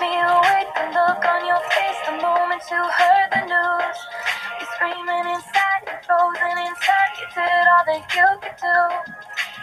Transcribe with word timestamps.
me 0.00 0.14
awake, 0.14 0.70
the 0.74 0.86
look 0.94 1.22
on 1.26 1.46
your 1.46 1.62
face 1.74 2.00
the 2.06 2.14
moment 2.22 2.62
you 2.70 2.78
heard 2.78 3.28
the 3.34 3.42
news. 3.50 3.98
You're 4.58 4.70
screaming 4.74 5.26
inside, 5.34 5.82
you're 5.86 6.02
frozen 6.06 6.58
inside, 6.58 7.12
you 7.18 7.26
did 7.34 7.66
all 7.66 7.84
that 7.86 8.04
you 8.14 8.28
could 8.42 8.56
do. 8.62 8.78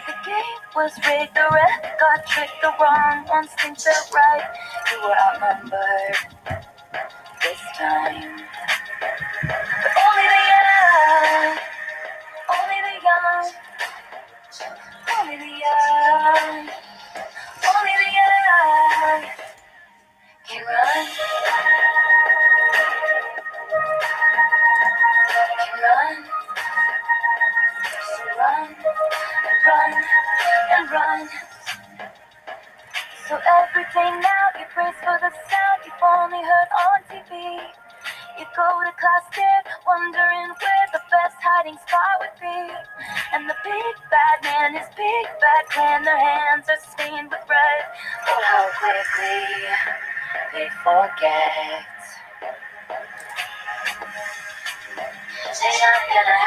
The 0.06 0.14
game 0.24 0.60
was 0.74 0.92
rigged, 1.08 1.34
the 1.34 1.48
ref 1.50 1.98
got 1.98 2.26
tricked, 2.26 2.60
the 2.60 2.72
wrong 2.80 3.26
ones 3.28 3.50
think 3.58 3.78
they're 3.78 3.94
right. 4.12 4.44
You 4.92 5.02
were 5.02 5.16
outnumbered 5.16 6.16
this 7.42 7.60
time. 7.78 8.45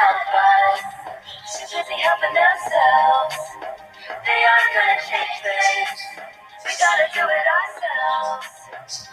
Help 0.00 0.26
us. 0.34 0.80
Helping 2.02 2.34
themselves. 2.34 3.36
They 4.24 4.40
aren't 4.50 5.00
change 5.08 5.36
this. 5.44 5.90
We 6.64 6.72
do 7.14 7.24
it 7.26 7.46
ourselves. 7.58 9.08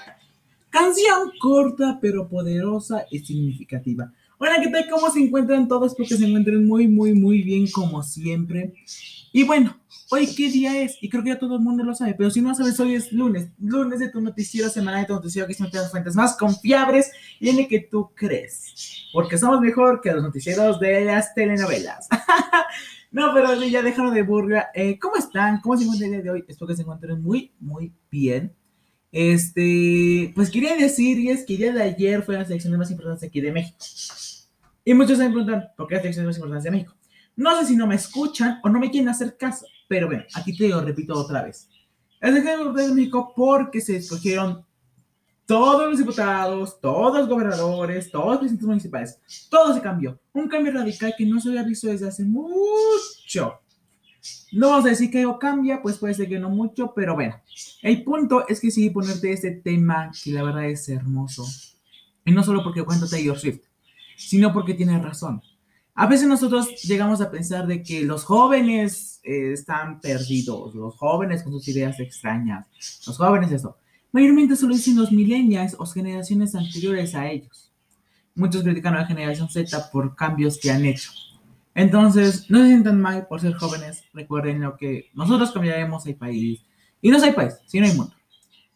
Canción 0.70 1.32
corta 1.40 1.98
pero 2.02 2.28
poderosa 2.28 3.06
y 3.10 3.20
significativa. 3.20 4.12
Hola, 4.38 4.62
¿qué 4.62 4.70
tal? 4.70 4.88
¿Cómo 4.90 5.10
se 5.10 5.20
encuentran 5.20 5.68
todos? 5.68 5.92
Espero 5.92 6.10
que 6.10 6.18
se 6.18 6.26
encuentren 6.26 6.68
muy, 6.68 6.88
muy, 6.88 7.14
muy 7.14 7.42
bien 7.42 7.70
como 7.72 8.04
siempre. 8.04 8.74
Y 9.32 9.44
bueno, 9.44 9.78
hoy 10.10 10.28
qué 10.36 10.50
día 10.50 10.82
es, 10.82 10.98
y 11.02 11.10
creo 11.10 11.24
que 11.24 11.30
ya 11.30 11.40
todo 11.40 11.56
el 11.56 11.62
mundo 11.62 11.84
lo 11.84 11.94
sabe, 11.94 12.16
pero 12.18 12.32
si 12.32 12.42
no 12.42 12.56
sabes, 12.56 12.80
hoy 12.80 12.96
es 12.96 13.12
lunes, 13.12 13.50
lunes 13.60 14.00
de 14.00 14.10
tu 14.10 14.22
noticiero 14.22 14.70
semanal, 14.70 15.02
de 15.02 15.08
tu 15.08 15.14
noticiero 15.14 15.48
que 15.48 15.54
siempre 15.54 15.72
te 15.72 15.84
las 15.84 15.92
fuentes 15.92 16.16
más 16.16 16.38
confiables 16.38 17.12
y 17.40 17.50
en 17.50 17.60
el 17.60 17.68
que 17.68 17.82
tú 17.82 18.12
crees, 18.16 19.08
porque 19.14 19.38
somos 19.38 19.60
mejor 19.60 20.02
que 20.02 20.12
los 20.12 20.24
noticieros 20.24 20.80
de 20.80 21.06
las 21.06 21.34
telenovelas. 21.34 22.08
no, 23.12 23.34
pero 23.34 23.54
ya 23.64 23.82
déjalo 23.82 24.12
de 24.12 24.24
burla. 24.24 24.70
Eh, 24.74 24.98
¿Cómo 24.98 25.18
están? 25.18 25.60
¿Cómo 25.62 25.78
se 25.78 25.84
encuentran 25.84 26.14
el 26.14 26.24
día 26.24 26.32
de 26.32 26.40
hoy? 26.40 26.46
Espero 26.48 26.68
que 26.68 26.76
se 26.76 26.82
encuentren 26.82 27.22
muy, 27.22 27.52
muy 27.60 27.92
bien. 28.10 28.54
Este, 29.12 30.32
pues 30.36 30.50
quería 30.50 30.76
decir, 30.76 31.20
y 31.20 31.30
es 31.30 31.46
que 31.46 31.54
el 31.54 31.60
día 31.60 31.74
de 31.74 31.84
ayer 31.84 32.24
fue 32.24 32.36
la 32.36 32.46
selección 32.46 32.78
más 32.78 32.92
importante 32.92 33.26
aquí 33.26 33.42
de 33.42 33.52
México. 33.52 33.78
Y 34.86 34.94
muchos 34.94 35.18
se 35.18 35.26
preguntan, 35.26 35.70
¿por 35.76 35.88
qué 35.88 35.96
la 35.96 36.02
selección 36.02 36.26
más 36.26 36.38
importante 36.38 36.66
de 36.66 36.72
México? 36.72 36.96
No 37.38 37.58
sé 37.60 37.68
si 37.68 37.76
no 37.76 37.86
me 37.86 37.96
escuchan 37.96 38.60
o 38.64 38.70
no 38.70 38.80
me 38.80 38.90
quieren 38.90 39.10
hacer 39.10 39.38
caso, 39.38 39.68
pero 39.88 40.08
bueno, 40.08 40.24
aquí 40.34 40.58
te 40.58 40.68
lo 40.68 40.82
repito 40.82 41.14
otra 41.14 41.44
vez. 41.44 41.70
Selección 42.20 42.46
más 42.46 42.60
importante 42.60 42.90
de 42.90 42.96
México 42.96 43.32
porque 43.36 43.80
se 43.80 43.98
escogieron 43.98 44.66
todos 45.46 45.88
los 45.88 46.00
diputados, 46.00 46.82
todos 46.82 47.16
los 47.20 47.30
gobernadores, 47.30 48.10
todos 48.10 48.32
los 48.32 48.38
presidentes 48.40 48.68
municipales. 48.68 49.20
Todo 49.52 49.74
se 49.74 49.82
cambió. 49.82 50.20
Un 50.34 50.50
cambio 50.50 50.74
radical 50.74 51.14
que 51.16 51.28
no 51.28 51.40
se 51.40 51.50
había 51.50 51.62
visto 51.62 51.88
desde 51.88 52.08
hace 52.08 52.26
mucho. 52.26 53.62
No 54.52 54.70
vamos 54.72 54.86
a 54.86 54.90
decir 54.90 55.12
que 55.12 55.20
algo 55.20 55.38
cambia, 55.38 55.80
pues 55.82 56.00
puede 56.00 56.16
ser 56.16 56.28
que 56.28 56.40
no 56.40 56.50
mucho, 56.50 56.92
pero 56.96 57.14
bueno. 57.14 57.40
El 57.84 58.04
punto 58.04 58.48
es 58.48 58.60
que 58.60 58.72
sí 58.72 58.90
ponerte 58.90 59.32
este 59.32 59.52
tema 59.52 60.12
que 60.24 60.32
la 60.32 60.42
verdad 60.42 60.66
es 60.66 60.90
hermoso. 60.90 61.46
Y 62.26 62.32
no 62.32 62.44
solo 62.44 62.64
porque 62.64 62.84
cuenta 62.84 63.08
Taylor 63.08 63.38
Swift, 63.38 63.62
sino 64.18 64.52
porque 64.52 64.74
tiene 64.74 65.00
razón. 65.00 65.42
A 66.00 66.06
veces 66.06 66.28
nosotros 66.28 66.84
llegamos 66.84 67.22
a 67.22 67.32
pensar 67.32 67.66
de 67.66 67.82
que 67.82 68.04
los 68.04 68.24
jóvenes 68.24 69.20
eh, 69.24 69.54
están 69.54 70.00
perdidos, 70.00 70.76
los 70.76 70.96
jóvenes 70.96 71.42
con 71.42 71.52
sus 71.52 71.68
ideas 71.70 72.00
extrañas, 72.00 72.68
los 73.08 73.18
jóvenes 73.18 73.52
eso. 73.52 73.78
Mayormente 74.12 74.56
solo 74.56 74.76
dicen 74.76 74.96
los 74.96 75.12
millennials 75.12 75.76
o 75.80 75.88
generaciones 75.88 76.54
anteriores 76.54 77.16
a 77.16 77.28
ellos. 77.28 77.74
Muchos 78.36 78.62
critican 78.62 78.94
a 78.94 79.00
la 79.00 79.08
generación 79.08 79.50
Z 79.50 79.90
por 79.92 80.16
cambios 80.16 80.60
que 80.60 80.70
han 80.70 80.86
hecho. 80.86 81.10
Entonces, 81.74 82.48
no 82.48 82.60
se 82.60 82.68
sientan 82.68 83.02
mal 83.02 83.26
por 83.26 83.42
ser 83.42 83.56
jóvenes. 83.56 84.04
Recuerden 84.14 84.62
lo 84.62 84.78
que 84.78 85.10
nosotros 85.16 85.52
cambiaremos 85.52 86.06
el 86.06 86.16
país. 86.16 86.62
Y 87.02 87.10
no 87.10 87.24
el 87.24 87.34
país, 87.34 87.56
sino 87.66 87.88
el 87.88 87.96
mundo. 87.96 88.14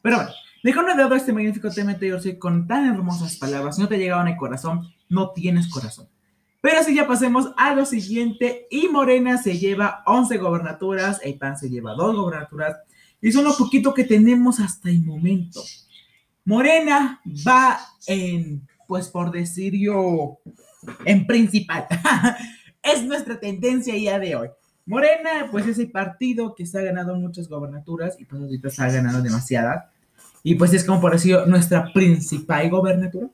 Pero 0.02 0.16
bueno, 0.16 0.32
dejando 0.64 0.92
de 0.92 0.98
lado 0.98 1.14
este 1.14 1.34
magnífico 1.34 1.70
tema 1.70 1.92
anterior, 1.92 2.20
con 2.40 2.66
tan 2.66 2.92
hermosas 2.92 3.38
palabras, 3.38 3.76
si 3.76 3.84
no 3.84 3.88
te 3.88 4.00
llegaban 4.00 4.28
al 4.28 4.38
corazón, 4.38 4.92
no 5.08 5.30
tienes 5.30 5.70
corazón. 5.70 6.08
Pero 6.62 6.80
así 6.80 6.96
ya 6.96 7.08
pasemos 7.08 7.52
a 7.58 7.74
lo 7.74 7.86
siguiente. 7.86 8.68
Y 8.70 8.88
Morena 8.88 9.38
se 9.38 9.58
lleva 9.58 10.04
11 10.06 10.38
gobernaturas, 10.38 11.20
el 11.24 11.38
PAN 11.38 11.58
se 11.58 11.70
lleva 11.70 11.96
2 11.96 12.16
gobernaturas. 12.16 12.78
Y 13.20 13.32
son 13.32 13.46
lo 13.46 13.58
poquito 13.58 13.94
que 13.94 14.04
tenemos 14.04 14.60
hasta 14.60 14.90
el 14.90 15.04
momento. 15.04 15.62
Morena 16.46 17.22
va 17.48 17.80
en, 18.08 18.68
pues 18.88 19.10
por 19.10 19.32
decir 19.32 19.74
yo, 19.76 20.40
en 21.06 21.26
principal. 21.28 21.88
es 22.84 23.04
nuestra 23.04 23.40
tendencia 23.40 23.96
ya 23.98 24.20
de 24.20 24.36
hoy. 24.36 24.50
Morena, 24.86 25.48
pues 25.52 25.68
es 25.68 25.80
el 25.80 25.92
partido 25.92 26.56
que 26.56 26.66
se 26.66 26.80
ha 26.80 26.82
ganado 26.82 27.16
muchas 27.16 27.48
gobernaturas 27.48 28.20
y 28.20 28.26
pues 28.26 28.42
ahorita 28.42 28.70
se 28.70 28.84
ha 28.84 28.92
ganado 28.92 29.22
demasiadas. 29.22 29.86
Y 30.44 30.56
pues 30.56 30.74
es 30.74 30.84
como 30.84 31.00
por 31.00 31.14
decir 31.14 31.38
nuestra 31.48 31.92
principal 31.94 32.70
gobernatura. 32.70 33.30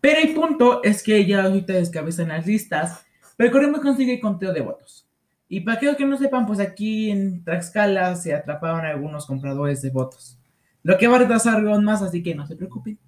Pero 0.00 0.20
el 0.20 0.34
punto 0.34 0.82
es 0.82 1.02
que 1.02 1.26
ya 1.26 1.44
ahorita 1.44 1.72
descabezan 1.72 2.28
las 2.28 2.46
listas, 2.46 3.04
pero 3.36 3.50
corremos 3.52 3.80
consigue 3.80 4.14
el 4.14 4.20
conteo 4.20 4.52
de 4.52 4.60
votos. 4.60 5.06
Y 5.48 5.60
para 5.60 5.76
aquellos 5.76 5.96
que 5.96 6.04
no 6.04 6.18
sepan, 6.18 6.46
pues 6.46 6.60
aquí 6.60 7.10
en 7.10 7.42
Tlaxcala 7.42 8.14
se 8.16 8.34
atraparon 8.34 8.84
algunos 8.84 9.26
compradores 9.26 9.80
de 9.80 9.90
votos. 9.90 10.38
Lo 10.82 10.98
que 10.98 11.08
va 11.08 11.16
a 11.16 11.20
retrasar 11.20 11.62
más, 11.80 12.02
así 12.02 12.22
que 12.22 12.34
no 12.34 12.46
se 12.46 12.56
preocupen. 12.56 12.98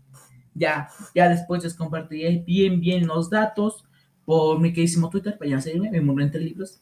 Ya, 0.55 0.89
ya 1.15 1.29
después 1.29 1.63
les 1.63 1.75
compartiré 1.75 2.43
bien, 2.47 2.81
bien 2.81 3.07
los 3.07 3.31
datos 3.31 3.85
por 4.25 4.59
mi 4.61 4.73
queridísimo 4.73 5.11
Twitter, 5.11 5.37
para 5.39 5.51
ya 5.51 5.61
seguirme, 5.61 5.91
me 5.91 6.01
muero 6.01 6.23
entre 6.23 6.41
libros. 6.41 6.81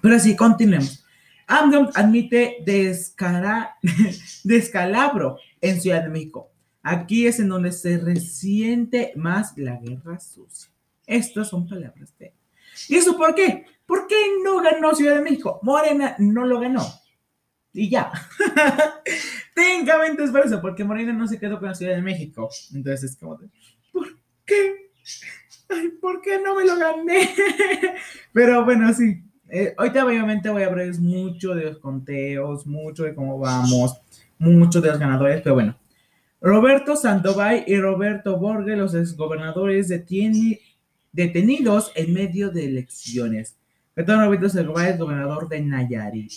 Pero 0.00 0.16
así, 0.16 0.36
continuemos. 0.36 1.04
AMLO 1.46 1.90
admite 1.94 2.58
descara, 2.64 3.76
descalabro 4.44 5.38
en 5.60 5.80
Ciudad 5.80 6.02
de 6.02 6.08
México. 6.08 6.50
Aquí 6.88 7.26
es 7.26 7.40
en 7.40 7.48
donde 7.48 7.72
se 7.72 7.98
resiente 7.98 9.12
más 9.16 9.58
la 9.58 9.74
guerra 9.74 10.20
sucia. 10.20 10.70
Estas 11.04 11.48
son 11.48 11.66
palabras 11.66 12.16
de. 12.16 12.32
¿Y 12.88 12.94
eso 12.94 13.16
por 13.16 13.34
qué? 13.34 13.66
¿Por 13.84 14.06
qué 14.06 14.14
no 14.44 14.62
ganó 14.62 14.94
Ciudad 14.94 15.16
de 15.16 15.20
México? 15.20 15.58
Morena 15.64 16.14
no 16.20 16.46
lo 16.46 16.60
ganó. 16.60 16.86
Y 17.72 17.90
ya. 17.90 18.12
Técnicamente 19.56 20.22
es 20.22 20.30
por 20.30 20.46
eso, 20.46 20.60
porque 20.60 20.84
Morena 20.84 21.12
no 21.12 21.26
se 21.26 21.40
quedó 21.40 21.58
con 21.58 21.70
la 21.70 21.74
Ciudad 21.74 21.96
de 21.96 22.02
México. 22.02 22.48
Entonces 22.72 23.10
es 23.10 23.16
como 23.16 23.34
de, 23.34 23.48
¿por 23.90 24.06
qué? 24.44 24.92
Ay, 25.68 25.88
¿por 26.00 26.22
qué 26.22 26.38
no 26.40 26.54
me 26.54 26.64
lo 26.64 26.76
gané? 26.76 27.34
Pero 28.32 28.64
bueno, 28.64 28.94
sí. 28.94 29.24
Eh, 29.48 29.74
ahorita 29.76 30.06
obviamente 30.06 30.50
voy 30.50 30.62
a 30.62 30.66
hablarles 30.66 31.00
mucho 31.00 31.52
de 31.52 31.64
los 31.64 31.78
conteos, 31.78 32.64
mucho 32.64 33.02
de 33.02 33.14
cómo 33.16 33.40
vamos, 33.40 34.00
mucho 34.38 34.80
de 34.80 34.90
los 34.90 35.00
ganadores, 35.00 35.42
pero 35.42 35.54
bueno. 35.54 35.76
Roberto 36.40 36.96
Sandoval 36.96 37.64
y 37.66 37.76
Roberto 37.76 38.38
Borges, 38.38 38.76
los 38.76 38.94
exgobernadores 38.94 39.88
detenidos 41.12 41.92
en 41.94 42.12
medio 42.12 42.50
de 42.50 42.66
elecciones. 42.66 43.56
Perdón, 43.94 44.24
Roberto 44.24 44.48
Sandoval 44.48 44.88
es 44.88 44.98
gobernador 44.98 45.48
de 45.48 45.60
Nayarit. 45.62 46.32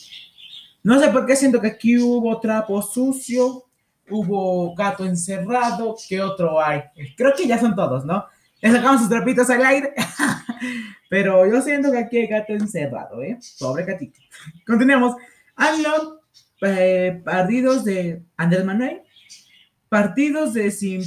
No 0.81 1.00
sé 1.00 1.10
por 1.10 1.25
qué 1.25 1.36
siento 1.36 1.60
que 1.60 1.68
aquí 1.68 1.98
hubo 1.98 2.40
trapo 2.40 2.81
sucio, 2.81 3.66
hubo 4.10 4.74
gato 4.75 5.06
encerrado, 5.06 5.96
¿qué 6.07 6.22
otro 6.22 6.62
hay? 6.62 6.84
Creo 7.18 7.34
que 7.36 7.45
ya 7.45 7.60
son 7.60 7.75
todos, 7.75 8.06
¿no? 8.06 8.25
Le 8.62 8.72
sacamos 8.72 9.02
sus 9.02 9.10
trapitos 9.10 9.50
al 9.50 9.66
aire. 9.66 9.94
Pero 11.10 11.45
yo 11.45 11.62
siento 11.62 11.92
que 11.92 11.98
aquí 11.98 12.18
hay 12.18 12.28
gato 12.28 12.54
encerrado, 12.54 13.22
¿eh? 13.22 13.38
Pobre 13.60 13.84
gatito. 13.84 14.19
Continuemos. 14.66 15.16
AMLO, 15.56 16.22
eh, 16.62 17.22
de 17.84 18.24
Andrés 18.38 18.63
Manuel, 18.63 19.02
partidos 19.89 20.53
de 20.53 20.71
sim 20.71 21.01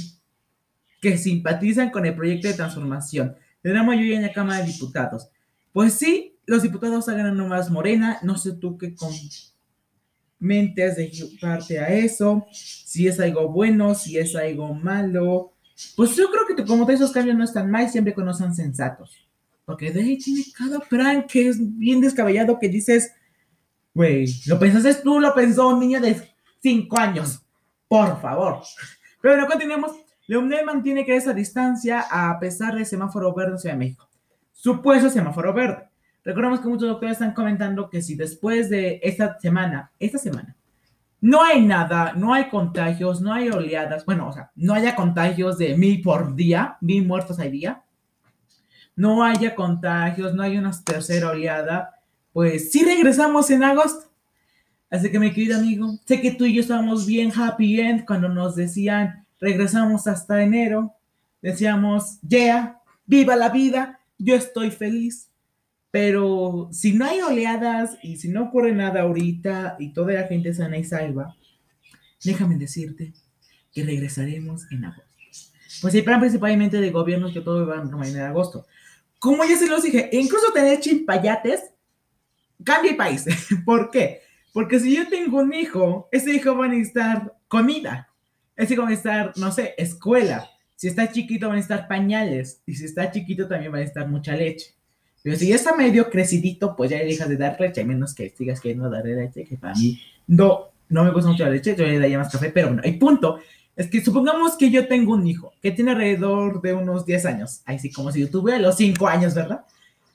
que 1.01 1.17
simpatizan 1.17 1.89
con 1.89 2.05
el 2.05 2.15
proyecto 2.15 2.47
de 2.47 2.53
transformación. 2.53 3.35
Tenemos 3.61 3.87
mayoría 3.87 4.17
en 4.17 4.23
la 4.23 4.33
Cámara 4.33 4.59
de 4.59 4.71
Diputados. 4.71 5.29
Pues 5.71 5.93
sí, 5.93 6.37
los 6.45 6.61
diputados 6.61 6.99
están 6.99 7.17
ganando 7.17 7.45
más 7.47 7.71
Morena. 7.71 8.19
No 8.21 8.37
sé 8.37 8.53
tú 8.53 8.77
qué 8.77 8.93
con... 8.95 9.11
mente 10.39 10.83
has 10.83 10.97
de 10.97 11.11
parte 11.41 11.79
a 11.79 11.87
eso, 11.87 12.45
si 12.51 13.07
es 13.07 13.19
algo 13.19 13.49
bueno, 13.49 13.95
si 13.95 14.17
es 14.17 14.35
algo 14.35 14.73
malo. 14.73 15.53
Pues 15.95 16.15
yo 16.15 16.29
creo 16.29 16.55
que 16.55 16.65
como 16.65 16.89
esos 16.89 17.11
cambios 17.11 17.37
no 17.37 17.43
están 17.43 17.71
mal 17.71 17.89
siempre 17.89 18.13
que 18.13 18.21
no 18.21 18.33
sean 18.33 18.53
sensatos. 18.53 19.27
Porque 19.65 19.91
de 19.91 20.01
ahí 20.01 20.17
tiene 20.17 20.43
cada 20.57 20.79
plan 20.79 21.25
que 21.25 21.47
es 21.47 21.57
bien 21.59 22.01
descabellado 22.01 22.59
que 22.59 22.67
dices, 22.67 23.11
güey, 23.93 24.25
lo 24.45 24.59
pensaste 24.59 25.01
tú, 25.01 25.19
lo 25.19 25.33
pensó 25.33 25.69
un 25.69 25.79
niño 25.79 26.01
de 26.01 26.21
5 26.61 26.99
años. 26.99 27.42
Por 27.87 28.19
favor. 28.21 28.61
Pero 29.21 29.35
bueno, 29.35 29.49
continuemos. 29.49 29.91
Leonel 30.27 30.65
mantiene 30.65 31.05
que 31.05 31.15
esa 31.15 31.33
distancia 31.33 32.05
a 32.09 32.39
pesar 32.39 32.75
del 32.75 32.85
semáforo 32.85 33.33
verde 33.33 33.53
en 33.53 33.59
Ciudad 33.59 33.75
de 33.75 33.79
México. 33.79 34.09
Supuesto 34.51 35.09
semáforo 35.09 35.53
verde. 35.53 35.89
Recordemos 36.23 36.61
que 36.61 36.69
muchos 36.69 36.87
doctores 36.87 37.13
están 37.13 37.33
comentando 37.33 37.89
que 37.89 38.01
si 38.01 38.15
después 38.15 38.69
de 38.69 39.01
esta 39.03 39.37
semana, 39.39 39.91
esta 39.99 40.17
semana, 40.17 40.55
no 41.19 41.41
hay 41.41 41.65
nada, 41.65 42.13
no 42.13 42.33
hay 42.33 42.49
contagios, 42.49 43.21
no 43.21 43.33
hay 43.33 43.49
oleadas, 43.49 44.05
bueno, 44.05 44.27
o 44.27 44.33
sea, 44.33 44.51
no 44.55 44.73
haya 44.73 44.95
contagios 44.95 45.57
de 45.57 45.77
mil 45.77 46.01
por 46.01 46.35
día, 46.35 46.77
mil 46.81 47.05
muertos 47.05 47.39
al 47.39 47.51
día, 47.51 47.83
no 48.95 49.23
haya 49.23 49.55
contagios, 49.55 50.33
no 50.33 50.43
hay 50.43 50.57
una 50.57 50.71
tercera 50.83 51.29
oleada, 51.29 51.99
pues 52.31 52.71
sí 52.71 52.83
regresamos 52.83 53.49
en 53.51 53.63
agosto. 53.63 54.12
Así 54.93 55.09
que 55.09 55.17
mi 55.17 55.33
querido 55.33 55.57
amigo, 55.57 55.97
sé 56.05 56.21
que 56.21 56.29
tú 56.29 56.45
y 56.45 56.53
yo 56.53 56.61
estábamos 56.61 57.07
bien 57.07 57.31
happy 57.35 57.79
end 57.79 58.05
cuando 58.05 58.29
nos 58.29 58.55
decían 58.55 59.25
regresamos 59.39 60.05
hasta 60.05 60.43
enero, 60.43 60.93
decíamos, 61.41 62.21
yeah, 62.21 62.79
viva 63.07 63.35
la 63.35 63.49
vida, 63.49 63.99
yo 64.19 64.35
estoy 64.35 64.69
feliz. 64.69 65.31
Pero 65.89 66.69
si 66.71 66.93
no 66.93 67.05
hay 67.05 67.21
oleadas 67.21 67.97
y 68.03 68.17
si 68.17 68.29
no 68.29 68.43
ocurre 68.43 68.71
nada 68.71 69.01
ahorita 69.01 69.77
y 69.79 69.93
toda 69.93 70.13
la 70.13 70.27
gente 70.27 70.53
sana 70.53 70.77
y 70.77 70.83
salva, 70.83 71.35
déjame 72.23 72.57
decirte 72.57 73.13
que 73.73 73.83
regresaremos 73.83 74.71
en 74.71 74.85
agosto. 74.85 75.11
Pues 75.81 75.95
el 75.95 76.03
plan 76.03 76.19
principalmente 76.19 76.79
de 76.79 76.91
gobierno 76.91 77.29
es 77.29 77.33
que 77.33 77.41
todo 77.41 77.65
va 77.65 77.79
a 77.79 78.07
en 78.07 78.17
agosto. 78.19 78.67
Como 79.17 79.43
ya 79.43 79.57
se 79.57 79.67
los 79.67 79.81
dije, 79.81 80.11
incluso 80.13 80.53
tener 80.53 80.79
chimpayates 80.81 81.63
cambia 82.63 82.91
el 82.91 82.97
país. 82.97 83.25
¿Por 83.65 83.89
qué? 83.89 84.21
Porque 84.53 84.79
si 84.79 84.95
yo 84.95 85.09
tengo 85.09 85.39
un 85.39 85.53
hijo, 85.53 86.07
ese 86.11 86.33
hijo 86.33 86.55
va 86.55 86.65
a 86.65 86.69
necesitar 86.69 87.33
comida. 87.47 88.09
Ese 88.55 88.73
hijo 88.73 88.83
va 88.83 88.87
a 88.87 88.91
necesitar, 88.91 89.33
no 89.35 89.51
sé, 89.51 89.73
escuela. 89.77 90.49
Si 90.75 90.87
está 90.87 91.11
chiquito, 91.11 91.47
van 91.47 91.53
a 91.53 91.55
necesitar 91.57 91.87
pañales. 91.87 92.61
Y 92.65 92.75
si 92.75 92.85
está 92.85 93.11
chiquito, 93.11 93.47
también 93.47 93.73
va 93.73 93.77
a 93.77 93.79
necesitar 93.79 94.07
mucha 94.07 94.35
leche. 94.35 94.75
Pero 95.23 95.37
si 95.37 95.47
ya 95.47 95.55
está 95.55 95.75
medio 95.75 96.09
crecidito, 96.09 96.75
pues 96.75 96.91
ya 96.91 96.97
le 96.97 97.05
dejas 97.05 97.29
de 97.29 97.37
dar 97.37 97.59
leche, 97.59 97.81
a 97.81 97.85
menos 97.85 98.13
que 98.13 98.29
sigas 98.29 98.59
queriendo 98.59 98.89
darle 98.89 99.15
leche, 99.15 99.45
que 99.45 99.57
para 99.57 99.73
mí 99.73 99.99
no, 100.27 100.65
no 100.89 101.03
me 101.05 101.11
gusta 101.11 101.31
mucho 101.31 101.45
la 101.45 101.51
leche, 101.51 101.75
yo 101.75 101.85
le 101.85 101.97
daría 101.97 102.17
más 102.17 102.29
café, 102.29 102.49
pero 102.49 102.67
bueno, 102.67 102.83
el 102.83 102.99
punto 102.99 103.39
es 103.75 103.89
que 103.89 104.01
supongamos 104.01 104.57
que 104.57 104.69
yo 104.69 104.85
tengo 104.87 105.13
un 105.13 105.25
hijo 105.25 105.53
que 105.61 105.71
tiene 105.71 105.91
alrededor 105.91 106.61
de 106.61 106.73
unos 106.73 107.05
10 107.05 107.25
años, 107.25 107.61
ahí 107.65 107.79
sí, 107.79 107.89
como 107.89 108.11
si 108.11 108.19
yo 108.19 108.29
tuviera 108.29 108.59
los 108.59 108.75
5 108.75 109.07
años, 109.07 109.33
¿verdad? 109.33 109.63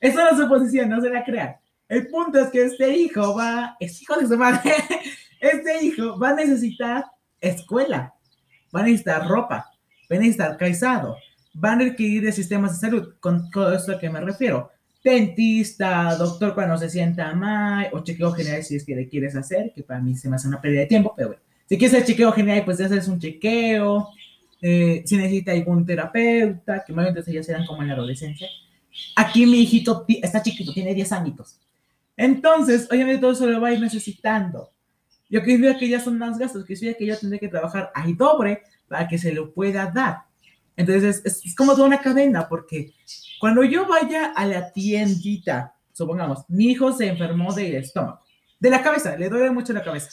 No 0.03 0.09
es 0.31 0.37
suposición, 0.37 0.91
no 0.91 1.01
se 1.01 1.09
la 1.09 1.25
crean. 1.25 1.57
El 1.89 2.09
punto 2.09 2.39
es 2.39 2.51
que 2.51 2.65
este 2.65 2.97
hijo 2.97 3.35
va, 3.35 3.77
es 3.81 4.01
hijo 4.03 4.17
de 4.17 4.27
su 4.27 4.37
madre, 4.37 4.73
este 5.41 5.85
hijo 5.85 6.19
va 6.19 6.31
a 6.31 6.35
necesitar 6.35 7.05
escuela, 7.41 8.15
va 8.75 8.81
a 8.81 8.85
necesitar 8.85 9.27
ropa, 9.27 9.71
va 10.11 10.17
a 10.17 10.19
necesitar 10.19 10.57
calzado, 10.57 11.17
va 11.63 11.73
a 11.73 11.79
requerir 11.79 12.23
de 12.23 12.33
sistemas 12.33 12.73
de 12.73 12.87
salud. 12.87 13.15
Con 13.21 13.51
todo 13.51 13.75
esto 13.75 13.93
a 13.93 13.99
qué 13.99 14.11
me 14.11 14.21
refiero 14.21 14.71
dentista, 15.03 16.17
doctor 16.17 16.55
cuando 16.55 16.77
se 16.77 16.91
sienta 16.91 17.33
mal, 17.35 17.89
o 17.93 18.01
chequeo 18.01 18.33
general 18.33 18.63
si 18.63 18.77
es 18.77 18.85
que 18.85 18.95
le 18.95 19.09
quieres 19.09 19.37
hacer, 19.37 19.73
que 19.75 19.83
para 19.83 20.01
mí 20.01 20.15
se 20.15 20.29
me 20.29 20.37
hace 20.37 20.49
una 20.49 20.61
pérdida 20.61 20.81
de 20.81 20.87
tiempo, 20.87 21.15
pero 21.17 21.29
bueno, 21.29 21.43
si 21.69 21.79
quieres 21.79 21.95
hacer 21.95 22.07
chequeo 22.07 22.33
general, 22.33 22.65
pues 22.65 22.79
ya 22.79 22.87
haces 22.87 23.09
un 23.09 23.19
chequeo, 23.19 24.09
eh, 24.61 25.03
si 25.07 25.17
necesita 25.17 25.53
algún 25.53 25.87
terapeuta, 25.87 26.85
que 26.85 26.93
más 26.93 27.15
ya 27.27 27.43
serán 27.43 27.67
como 27.67 27.83
en 27.83 27.89
la 27.89 27.95
adolescencia. 27.95 28.49
Aquí 29.17 29.47
mi 29.47 29.61
hijito 29.61 30.05
está 30.09 30.43
chiquito, 30.43 30.73
tiene 30.73 30.95
10 30.95 31.13
añitos. 31.13 31.59
Entonces, 32.19 32.89
obviamente 32.91 33.21
todo 33.21 33.31
eso 33.31 33.47
lo 33.47 33.61
va 33.61 33.69
a 33.69 33.73
ir 33.73 33.81
necesitando. 33.81 34.73
Yo 35.31 35.41
que 35.43 35.77
que 35.79 35.89
ya 35.89 36.01
son 36.01 36.19
más 36.19 36.37
gastos, 36.37 36.65
que 36.65 36.75
soy 36.75 36.95
que 36.97 37.07
yo 37.07 37.17
tendré 37.17 37.39
que 37.39 37.49
trabajar 37.49 37.93
ahí 37.95 38.13
doble 38.13 38.63
para 38.89 39.07
que 39.07 39.19
se 39.19 39.33
lo 39.33 39.55
pueda 39.55 39.87
dar. 39.87 40.25
Entonces, 40.77 41.23
es, 41.25 41.55
como 41.55 41.75
toda 41.75 41.87
una 41.87 42.01
cadena, 42.01 42.49
porque 42.49 42.93
cuando 43.39 43.63
yo 43.63 43.87
vaya 43.87 44.33
a 44.35 44.45
la 44.47 44.73
tiendita, 44.73 45.77
supongamos, 45.93 46.45
mi 46.49 46.73
hijo 46.73 46.93
se 46.93 47.07
enfermó 47.07 47.55
del 47.55 47.77
estómago, 47.77 48.21
de 48.59 48.71
la 48.71 48.83
cabeza, 48.83 49.17
le 49.17 49.29
duele 49.29 49.51
mucho 49.51 49.73
la 49.73 49.85
cabeza. 49.85 50.11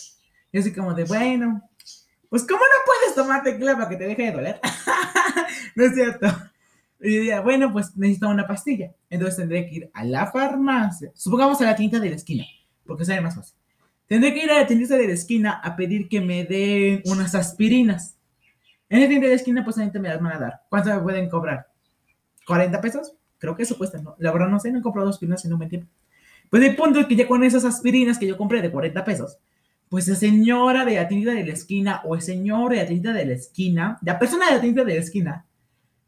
Y 0.51 0.59
así 0.59 0.71
como 0.71 0.93
de, 0.93 1.05
bueno, 1.05 1.67
pues 2.29 2.43
¿cómo 2.43 2.59
no 2.59 2.85
puedes 2.85 3.15
tomarte 3.15 3.57
clava 3.57 3.89
que 3.89 3.97
te 3.97 4.05
deje 4.05 4.23
de 4.23 4.31
doler? 4.31 4.59
no 5.75 5.85
es 5.85 5.95
cierto. 5.95 6.27
Y 7.01 7.09
diría, 7.09 7.41
bueno, 7.41 7.71
pues 7.71 7.95
necesito 7.97 8.29
una 8.29 8.47
pastilla. 8.47 8.91
Entonces 9.09 9.37
tendré 9.37 9.67
que 9.67 9.75
ir 9.75 9.91
a 9.93 10.03
la 10.03 10.31
farmacia, 10.31 11.11
supongamos 11.13 11.61
a 11.61 11.65
la 11.65 11.75
tienda 11.75 11.99
de 11.99 12.09
la 12.09 12.15
esquina, 12.15 12.45
porque 12.85 13.05
sale 13.05 13.21
más 13.21 13.35
fácil. 13.35 13.55
Tendré 14.07 14.33
que 14.33 14.43
ir 14.43 14.51
a 14.51 14.61
la 14.61 14.67
tienda 14.67 14.97
de 14.97 15.07
la 15.07 15.13
esquina 15.13 15.51
a 15.51 15.75
pedir 15.75 16.07
que 16.07 16.21
me 16.21 16.45
den 16.45 17.01
unas 17.05 17.33
aspirinas. 17.35 18.17
En 18.87 19.01
la 19.01 19.07
tienda 19.07 19.25
de 19.25 19.33
la 19.33 19.35
esquina, 19.35 19.63
pues 19.63 19.77
gente 19.77 19.99
me 19.99 20.09
las 20.09 20.21
van 20.21 20.33
a 20.33 20.39
dar. 20.39 20.61
¿Cuánto 20.69 20.93
me 20.93 21.01
pueden 21.01 21.27
cobrar? 21.27 21.67
¿40 22.47 22.81
pesos? 22.81 23.15
Creo 23.39 23.55
que 23.55 23.63
eso 23.63 23.77
cuesta, 23.77 23.99
¿no? 23.99 24.15
La 24.19 24.31
verdad 24.31 24.47
no 24.47 24.59
sé, 24.59 24.71
no 24.71 24.79
he 24.79 24.81
comprado 24.83 25.09
aspirinas 25.09 25.43
en 25.45 25.53
un 25.53 25.57
buen 25.59 25.69
tiempo. 25.69 25.89
Pues 26.49 26.63
el 26.63 26.75
punto 26.75 26.99
es 26.99 27.07
que 27.07 27.15
ya 27.15 27.27
con 27.27 27.43
esas 27.43 27.65
aspirinas 27.65 28.19
que 28.19 28.27
yo 28.27 28.37
compré 28.37 28.61
de 28.61 28.71
40 28.71 29.03
pesos, 29.03 29.39
pues 29.89 30.07
la 30.07 30.15
señora 30.15 30.85
de 30.85 30.95
la 30.95 31.07
tienda 31.07 31.33
de 31.33 31.45
la 31.45 31.53
esquina 31.53 32.01
o 32.05 32.15
el 32.15 32.21
señor 32.21 32.71
de 32.71 32.77
la 32.77 32.87
tienda 32.87 33.13
de 33.13 33.25
la 33.25 33.33
esquina, 33.33 33.97
la 34.01 34.19
persona 34.19 34.47
de 34.47 34.55
la 34.55 34.61
tienda 34.61 34.83
de 34.83 34.93
la 34.93 34.99
esquina, 34.99 35.44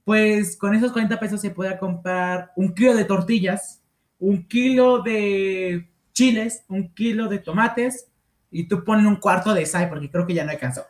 pues 0.08 0.56
con 0.56 0.74
esos 0.74 0.94
40 0.94 1.20
pesos 1.20 1.42
se 1.42 1.50
puede 1.50 1.78
comprar 1.78 2.54
un 2.56 2.74
kilo 2.74 2.96
de 2.96 3.04
tortillas, 3.04 3.82
un 4.20 4.48
kilo 4.48 5.02
de 5.02 5.90
chiles, 6.14 6.64
un 6.70 6.94
kilo 6.94 7.28
de 7.28 7.40
tomates 7.40 8.08
y 8.50 8.70
tú 8.70 8.86
pones 8.86 9.06
un 9.06 9.18
cuarto 9.18 9.54
de 9.54 9.66
sal 9.66 9.90
porque 9.90 10.10
creo 10.10 10.26
que 10.26 10.34
ya 10.34 10.46
no 10.46 10.52
alcanzó. 10.52 10.86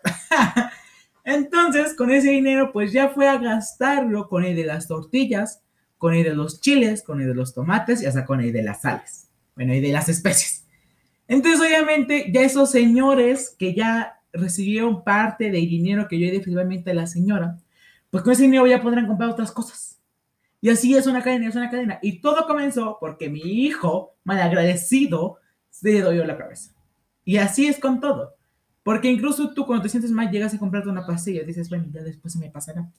Entonces, 1.24 1.96
con 1.96 2.12
ese 2.12 2.30
dinero, 2.30 2.72
pues 2.72 2.92
ya 2.92 3.10
fue 3.10 3.28
a 3.28 3.40
gastarlo 3.40 4.30
con 4.30 4.46
el 4.46 4.56
de 4.56 4.66
las 4.66 4.88
tortillas, 4.88 5.64
con 5.98 6.14
el 6.14 6.24
de 6.24 6.36
los 6.36 6.62
chiles, 6.62 7.02
con 7.02 7.20
el 7.20 7.26
de 7.26 7.34
los 7.34 7.56
tomates 7.56 8.04
y 8.04 8.06
hasta 8.06 8.24
con 8.24 8.40
el 8.40 8.54
de 8.54 8.62
las 8.62 8.84
sales. 8.84 9.30
Bueno, 9.56 9.74
y 9.74 9.82
de 9.82 9.92
las 9.92 10.10
especies. 10.10 10.64
Entonces, 11.28 11.60
obviamente, 11.60 12.30
ya 12.32 12.42
esos 12.42 12.70
señores 12.70 13.56
que 13.58 13.74
ya 13.74 14.20
recibieron 14.32 15.04
parte 15.04 15.46
del 15.50 15.68
dinero 15.68 16.08
que 16.08 16.20
yo 16.20 16.28
di 16.28 16.34
definitivamente 16.34 16.92
a 16.92 16.94
la 16.94 17.08
señora, 17.08 17.58
pues 18.18 18.24
con 18.24 18.34
ese 18.34 18.44
dinero 18.44 18.66
ya 18.66 18.82
podrán 18.82 19.06
comprar 19.06 19.30
otras 19.30 19.52
cosas. 19.52 20.02
Y 20.60 20.70
así 20.72 20.96
es 20.96 21.06
una 21.06 21.22
cadena, 21.22 21.50
es 21.50 21.56
una 21.56 21.70
cadena. 21.70 22.00
Y 22.02 22.20
todo 22.20 22.48
comenzó 22.48 22.98
porque 23.00 23.30
mi 23.30 23.42
hijo, 23.42 24.16
malagradecido, 24.24 25.38
se 25.70 26.02
doyó 26.02 26.26
la 26.26 26.36
cabeza. 26.36 26.74
Y 27.24 27.38
así 27.38 27.68
es 27.68 27.80
con 27.80 28.00
todo. 28.00 28.34
Porque 28.82 29.12
incluso 29.12 29.54
tú 29.54 29.68
cuando 29.68 29.84
te 29.84 29.90
sientes 29.90 30.10
mal 30.10 30.32
llegas 30.32 30.52
a 30.52 30.58
comprarte 30.58 30.90
una 30.90 31.06
pastilla 31.06 31.44
y 31.44 31.46
dices, 31.46 31.70
bueno, 31.70 31.86
ya 31.92 32.02
después 32.02 32.34
se 32.34 32.40
me 32.40 32.50
pasará. 32.50 32.90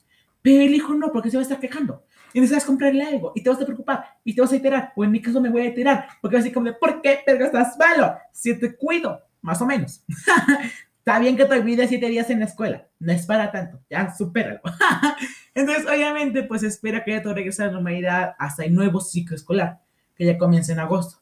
Pero 0.41 0.63
el 0.63 0.73
hijo 0.73 0.93
no, 0.93 1.11
porque 1.11 1.29
se 1.29 1.35
va 1.35 1.41
a 1.41 1.43
estar 1.43 1.59
quejando. 1.59 2.05
Y 2.33 2.39
necesitas 2.39 2.63
comprarle 2.63 3.03
algo 3.03 3.33
y 3.35 3.43
te 3.43 3.49
vas 3.49 3.61
a 3.61 3.65
preocupar 3.65 4.05
y 4.23 4.33
te 4.33 4.39
vas 4.39 4.53
a 4.53 4.55
iterar. 4.55 4.93
O 4.95 5.03
en 5.03 5.11
mi 5.11 5.21
caso 5.21 5.41
me 5.41 5.49
voy 5.49 5.63
a 5.63 5.69
iterar 5.69 6.07
porque 6.21 6.37
vas 6.37 6.43
a 6.43 6.45
decir 6.45 6.53
como 6.53 6.67
de, 6.67 6.75
¿por 6.75 7.01
qué 7.01 7.19
pero 7.25 7.43
estás 7.43 7.77
malo? 7.77 8.15
Si 8.31 8.57
te 8.57 8.73
cuido, 8.73 9.19
más 9.41 9.61
o 9.61 9.65
menos. 9.65 10.01
Está 11.09 11.19
bien 11.19 11.35
que 11.35 11.45
te 11.45 11.57
olvides 11.57 11.89
siete 11.89 12.07
días 12.07 12.29
en 12.29 12.39
la 12.39 12.45
escuela. 12.45 12.87
No 12.99 13.11
es 13.11 13.25
para 13.25 13.51
tanto. 13.51 13.79
Ya, 13.89 14.13
supéralo. 14.13 14.59
Entonces, 15.55 15.87
obviamente, 15.87 16.43
pues 16.43 16.61
espera 16.61 17.03
que 17.03 17.09
ya 17.09 17.23
todo 17.23 17.33
regrese 17.33 17.63
a 17.63 17.65
la 17.65 17.71
normalidad 17.71 18.35
hasta 18.37 18.63
el 18.63 18.75
nuevo 18.75 19.01
ciclo 19.01 19.35
escolar, 19.35 19.79
que 20.15 20.25
ya 20.25 20.37
comienza 20.37 20.71
en 20.71 20.77
agosto 20.77 21.17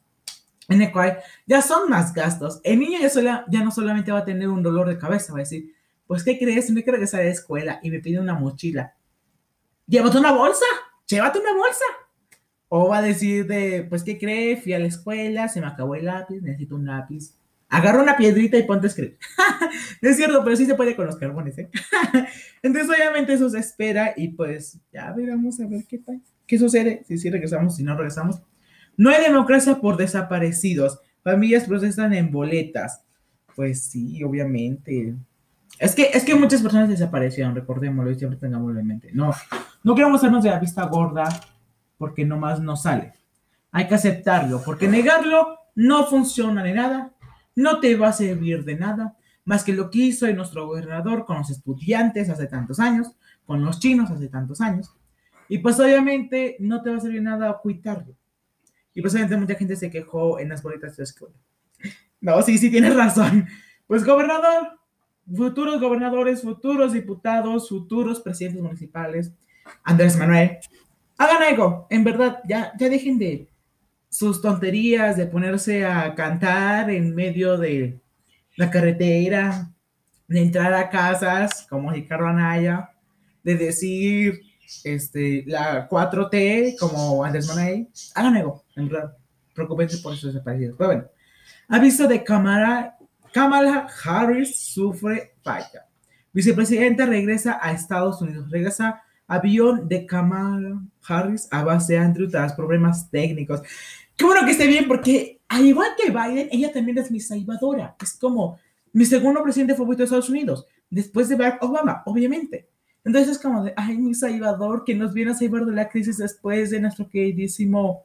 en 0.68 0.82
el 0.82 0.92
cual 0.92 1.20
ya 1.46 1.62
son 1.62 1.90
más 1.90 2.14
gastos. 2.14 2.60
El 2.66 2.80
niño 2.80 3.00
ya, 3.00 3.46
ya 3.48 3.64
no 3.64 3.72
solamente 3.72 4.12
va 4.12 4.20
a 4.20 4.26
tener 4.26 4.50
un 4.50 4.62
dolor 4.62 4.90
de 4.90 4.98
cabeza, 4.98 5.32
va 5.32 5.40
a 5.40 5.44
decir, 5.44 5.74
pues, 6.06 6.22
¿qué 6.22 6.38
crees? 6.38 6.70
Me 6.70 6.84
quiero 6.84 6.98
regresar 6.98 7.22
a 7.22 7.24
la 7.24 7.30
escuela 7.30 7.80
y 7.82 7.90
me 7.90 8.00
pide 8.00 8.20
una 8.20 8.34
mochila. 8.34 8.94
Llévate 9.86 10.18
una 10.18 10.34
bolsa, 10.34 10.66
llévate 11.08 11.40
una 11.40 11.54
bolsa. 11.54 11.86
O 12.68 12.90
va 12.90 12.98
a 12.98 13.02
decir 13.02 13.48
de, 13.48 13.86
pues, 13.88 14.04
¿qué 14.04 14.18
crees? 14.18 14.64
Fui 14.64 14.74
a 14.74 14.80
la 14.80 14.88
escuela, 14.88 15.48
se 15.48 15.62
me 15.62 15.68
acabó 15.68 15.96
el 15.96 16.04
lápiz, 16.04 16.42
necesito 16.42 16.76
un 16.76 16.86
lápiz. 16.86 17.38
Agarra 17.70 18.02
una 18.02 18.16
piedrita 18.16 18.58
y 18.58 18.64
ponte 18.64 18.88
a 18.88 18.90
escribir. 18.90 19.18
no 20.02 20.10
es 20.10 20.16
cierto, 20.16 20.44
pero 20.44 20.56
sí 20.56 20.66
se 20.66 20.76
puede 20.76 20.96
con 20.96 21.06
los 21.06 21.18
carbones, 21.18 21.58
¿eh? 21.58 21.70
Entonces, 22.64 22.90
obviamente, 22.90 23.34
eso 23.34 23.50
se 23.50 23.60
espera 23.60 24.14
y 24.16 24.30
pues 24.30 24.80
ya 24.92 25.12
veremos 25.12 25.60
a 25.60 25.68
ver 25.68 25.86
qué 25.88 25.98
tal. 25.98 26.22
¿Qué 26.46 26.58
sucede? 26.58 27.04
Si 27.08 27.18
sí 27.18 27.30
regresamos, 27.30 27.76
si 27.76 27.84
no 27.84 27.96
regresamos. 27.96 28.42
No 28.96 29.10
hay 29.10 29.22
democracia 29.22 29.76
por 29.82 29.98
desaparecidos. 29.98 31.00
Familias 31.24 31.66
protestan 31.66 32.14
en 32.14 32.32
boletas. 32.32 33.04
Pues 33.56 33.82
sí, 33.84 34.24
obviamente. 34.24 35.14
Es 35.80 35.94
que, 35.94 36.10
es 36.14 36.24
que 36.24 36.36
muchas 36.36 36.62
personas 36.62 36.90
desaparecieron, 36.90 37.54
recordémoslo 37.54 38.12
y 38.12 38.16
siempre 38.16 38.40
tengámoslo 38.40 38.80
en 38.80 38.88
mente. 38.88 39.10
No, 39.14 39.32
no 39.84 39.94
queremos 39.94 40.22
hacernos 40.22 40.44
de 40.44 40.50
la 40.50 40.60
vista 40.60 40.86
gorda 40.86 41.28
porque 41.98 42.26
nomás 42.26 42.62
no 42.62 42.76
sale. 42.76 43.14
Hay 43.72 43.88
que 43.88 43.96
aceptarlo, 43.96 44.62
porque 44.64 44.88
negarlo 44.88 45.60
no 45.76 46.06
funciona 46.08 46.64
ni 46.64 46.74
nada. 46.74 47.12
No 47.58 47.80
te 47.80 47.96
va 47.96 48.10
a 48.10 48.14
servir 48.14 48.64
de 48.64 48.76
nada 48.76 49.18
más 49.44 49.64
que 49.64 49.74
lo 49.74 49.90
que 49.90 50.00
hizo 50.00 50.32
nuestro 50.34 50.68
gobernador 50.68 51.26
con 51.26 51.40
los 51.40 51.50
estudiantes 51.50 52.30
hace 52.30 52.46
tantos 52.46 52.80
años, 52.80 53.12
con 53.48 53.66
los 53.66 53.80
chinos 53.80 54.12
hace 54.12 54.28
tantos 54.28 54.62
años. 54.62 54.94
Y 55.50 55.58
pues 55.58 55.80
obviamente 55.80 56.56
no 56.60 56.84
te 56.84 56.92
va 56.92 56.98
a 56.98 57.00
servir 57.00 57.24
nada 57.24 57.50
ocultarlo. 57.50 58.14
Y 58.94 59.02
pues 59.02 59.14
obviamente 59.14 59.38
mucha 59.38 59.56
gente 59.56 59.76
se 59.76 59.90
quejó 59.90 60.38
en 60.38 60.50
las 60.50 60.62
bolitas 60.62 60.98
de 60.98 61.04
escuela. 61.04 61.34
No, 62.22 62.40
sí, 62.44 62.60
sí, 62.60 62.70
tienes 62.70 62.96
razón. 62.96 63.48
Pues 63.88 64.06
gobernador, 64.06 64.80
futuros 65.36 65.82
gobernadores, 65.82 66.44
futuros 66.44 66.94
diputados, 66.94 67.70
futuros 67.70 68.22
presidentes 68.22 68.62
municipales, 68.62 69.32
Andrés 69.84 70.16
Manuel, 70.16 70.58
hagan 71.18 71.42
algo, 71.42 71.88
en 71.90 72.04
verdad, 72.04 72.40
ya, 72.48 72.74
ya 72.78 72.90
dejen 72.90 73.18
de 73.18 73.48
sus 74.10 74.42
tonterías, 74.42 75.18
de 75.18 75.28
ponerse 75.28 75.86
a 75.86 76.16
cantar 76.16 76.90
en 76.90 77.14
medio 77.14 77.58
de 77.58 78.00
la 78.56 78.70
carretera, 78.72 79.72
de 80.28 80.42
entrar 80.42 80.74
a 80.74 80.90
casas 80.90 81.66
como 81.70 81.92
Ricardo 81.92 82.28
Anaya, 82.28 82.90
de 83.44 83.56
decir 83.56 84.42
este, 84.84 85.44
la 85.48 85.88
4T 85.88 86.78
como 86.78 87.24
Andrés 87.24 87.48
Manuel, 87.48 87.88
hagan 88.16 88.36
en 88.76 88.90
verdad, 88.90 89.16
preocupense 89.54 89.98
por 90.00 90.14
esos 90.14 90.34
desaparecidos. 90.34 90.76
Pero 90.78 90.90
bueno, 90.90 91.06
aviso 91.70 92.08
de 92.08 92.24
Kamala, 92.24 92.98
Kamala 93.32 93.88
Harris 94.04 94.60
sufre 94.60 95.36
falla. 95.42 95.86
Vicepresidenta 96.34 97.06
regresa 97.06 97.60
a 97.62 97.72
Estados 97.72 98.22
Unidos, 98.22 98.50
regresa 98.52 99.02
avión 99.28 99.88
de 99.88 100.06
Kamala 100.06 100.82
Harris 101.06 101.48
a 101.52 101.64
base 101.64 101.94
de 101.94 102.00
Andrew 102.00 102.30
tras 102.30 102.54
problemas 102.54 103.10
técnicos. 103.10 103.62
Qué 104.16 104.26
bueno 104.26 104.46
que 104.46 104.52
esté 104.52 104.68
bien 104.68 104.88
porque 104.88 105.40
al 105.48 105.66
igual 105.66 105.90
que 105.98 106.10
Biden, 106.10 106.50
ella 106.52 106.72
también 106.72 106.98
es 106.98 107.12
mi 107.12 107.20
salvadora. 107.20 107.96
Es 108.02 108.14
como 108.14 108.58
mi 108.94 109.06
segundo 109.06 109.44
presidente 109.44 109.76
favorito 109.76 110.00
de 110.00 110.06
Estados 110.06 110.30
Unidos, 110.30 110.66
después 110.90 111.30
de 111.30 111.36
Barack 111.36 111.64
Obama, 111.64 112.04
obviamente. 112.06 112.68
Entonces 113.04 113.34
es 113.34 113.40
como 113.40 113.64
de, 113.64 113.74
ay, 113.78 113.98
mi 113.98 114.14
salvador, 114.14 114.84
que 114.84 114.96
nos 114.96 115.14
viene 115.14 115.32
a 115.32 115.34
salvar 115.34 115.66
de 115.66 115.72
la 115.72 115.88
crisis 115.88 116.18
después 116.18 116.72
de 116.72 116.80
nuestro 116.80 117.08
queridísimo, 117.08 118.04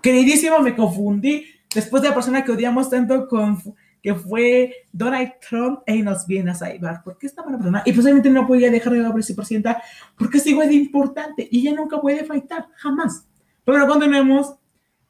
queridísimo, 0.00 0.60
me 0.60 0.76
confundí, 0.76 1.46
después 1.74 2.02
de 2.02 2.10
la 2.10 2.14
persona 2.14 2.44
que 2.44 2.52
odiamos 2.52 2.88
tanto 2.88 3.26
con, 3.26 3.58
que 4.04 4.14
fue 4.14 4.84
Donald 4.92 5.32
Trump, 5.48 5.80
y 5.86 6.02
nos 6.02 6.26
viene 6.26 6.50
a 6.50 6.54
salvar. 6.54 7.02
¿Por 7.02 7.16
qué 7.16 7.26
esta 7.26 7.40
buena 7.40 7.56
persona? 7.56 7.82
Y 7.86 7.92
posiblemente 7.92 8.28
no 8.28 8.46
podía 8.46 8.70
dejar 8.70 8.92
de 8.92 8.98
la 8.98 9.10
vicepresidenta 9.10 9.82
porque 10.14 10.36
es 10.36 10.46
igual 10.46 10.68
de 10.68 10.74
importante 10.74 11.48
y 11.50 11.60
ella 11.60 11.74
nunca 11.74 11.98
puede 11.98 12.22
faltar, 12.22 12.66
jamás. 12.74 13.26
Pero 13.64 13.86
continuemos. 13.88 14.56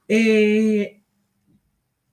Eh, 0.07 1.03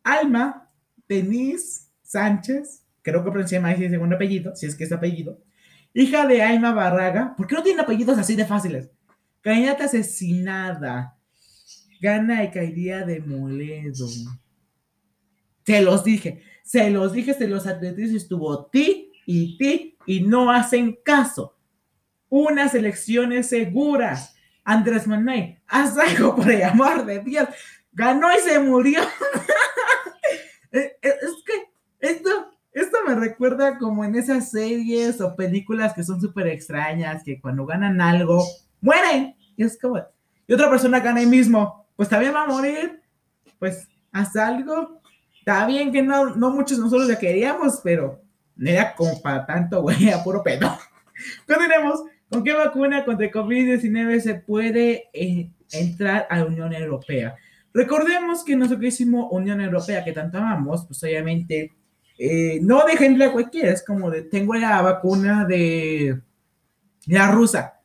Alma 0.04 0.72
Denise 1.08 1.84
Sánchez, 2.02 2.84
creo 3.04 3.24
que 3.24 3.30
pronuncié 3.30 3.60
mal 3.60 3.80
el 3.80 3.92
segundo 3.92 4.16
apellido, 4.16 4.56
si 4.56 4.66
es 4.66 4.76
que 4.76 4.86
es 4.86 4.92
apellido, 4.92 5.40
hija 5.94 6.26
de 6.26 6.42
Alma 6.42 6.74
Barraga, 6.74 7.36
¿por 7.36 7.46
qué 7.46 7.54
no 7.54 7.62
tiene 7.62 7.82
apellidos 7.82 8.18
así 8.18 8.36
de 8.36 8.46
fáciles? 8.46 8.90
Candidata 9.42 9.84
asesinada, 9.84 11.16
gana 12.02 12.44
y 12.44 12.50
caería 12.50 13.06
de 13.06 13.20
Moledo. 13.20 14.08
Se 15.64 15.82
los 15.84 16.04
dije, 16.04 16.42
se 16.64 16.90
los 16.90 17.14
dije, 17.14 17.34
se 17.34 17.48
los 17.48 17.68
advertí, 17.68 18.16
estuvo 18.16 18.66
ti 18.66 19.12
y 19.26 19.58
ti 19.58 19.98
y 20.06 20.22
no 20.22 20.52
hacen 20.52 20.98
caso. 21.04 21.56
Unas 22.30 22.76
elecciones 22.76 23.50
seguras. 23.50 24.36
Andrés 24.64 25.08
Manuel, 25.08 25.58
haz 25.68 25.98
algo 25.98 26.36
por 26.36 26.50
el 26.52 26.64
amor 26.64 27.06
de 27.06 27.20
Dios 27.20 27.48
ganó 27.92 28.32
y 28.34 28.40
se 28.40 28.60
murió. 28.60 29.02
Eh, 30.74 30.98
eh, 31.02 31.16
es 31.22 31.44
que 31.46 31.70
esto, 32.00 32.30
esto 32.72 33.00
me 33.06 33.14
recuerda 33.14 33.78
como 33.78 34.06
en 34.06 34.16
esas 34.16 34.52
series 34.52 35.20
o 35.20 35.36
películas 35.36 35.94
que 35.94 36.02
son 36.02 36.22
súper 36.22 36.48
extrañas, 36.48 37.26
que 37.26 37.42
cuando 37.42 37.66
ganan 37.66 38.00
algo, 38.00 38.42
mueren. 38.80 39.36
Y 39.58 39.66
es 39.66 39.78
como, 39.78 39.96
otra 40.50 40.70
persona 40.70 41.02
gana 41.02 41.20
ahí 41.20 41.26
mismo, 41.26 41.86
pues 41.98 42.08
también 42.08 42.34
va 42.34 42.44
a 42.44 42.48
morir, 42.48 43.02
pues 43.60 43.86
haz 44.14 44.34
algo. 44.38 45.01
Está 45.42 45.66
bien 45.66 45.92
que 45.92 46.04
no, 46.04 46.36
no 46.36 46.52
muchos 46.52 46.78
nosotros 46.78 47.08
ya 47.08 47.18
queríamos, 47.18 47.82
pero 47.84 48.22
no 48.56 48.70
era 48.70 48.94
como 48.94 49.20
para 49.24 49.44
tanto, 49.44 49.82
güey, 49.82 50.10
a 50.14 50.24
puro 50.24 50.44
pedo. 50.44 50.78
Continuemos. 51.48 52.04
¿Con 52.30 52.46
qué 52.46 52.54
vacuna 52.54 53.04
contra 53.04 53.26
el 53.26 53.32
COVID-19 53.34 54.22
se 54.22 54.36
puede 54.36 55.10
eh, 55.12 55.52
entrar 55.74 56.28
a 56.30 56.38
la 56.38 56.46
Unión 56.46 56.72
Europea? 56.74 57.36
Recordemos 57.74 58.46
que 58.46 58.56
nuestro 58.56 58.78
queridísimo 58.78 59.30
Unión 59.30 59.60
Europea, 59.60 60.04
que 60.04 60.14
tanto 60.14 60.38
amamos, 60.38 60.86
pues 60.86 61.04
obviamente 61.04 61.74
eh, 62.18 62.60
no 62.62 62.86
dejen 62.86 63.22
a 63.22 63.34
cualquiera, 63.34 63.72
es 63.72 63.84
como 63.84 64.12
de, 64.12 64.22
tengo 64.22 64.54
la 64.54 64.82
vacuna 64.82 65.44
de 65.44 66.22
la 67.08 67.32
rusa. 67.32 67.82